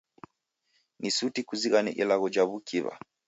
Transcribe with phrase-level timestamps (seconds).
[0.99, 2.93] Ni suti kuzighane ilagho ja w'ukiw'a.